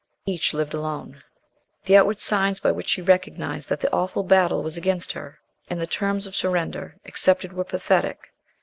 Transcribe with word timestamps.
Each 0.25 0.51
lived 0.55 0.73
alone. 0.73 1.21
The 1.85 1.95
outward 1.95 2.19
signs 2.19 2.59
by 2.59 2.71
which 2.71 2.89
she 2.89 3.03
recognized 3.03 3.69
that 3.69 3.81
the 3.81 3.91
awful 3.93 4.23
battle 4.23 4.63
was 4.63 4.75
against 4.75 5.11
her 5.11 5.39
and 5.69 5.79
the 5.79 5.85
terms 5.85 6.25
of 6.25 6.35
surrender 6.35 6.95
accepted 7.05 7.53
were 7.53 7.63
pathetic. 7.65 8.33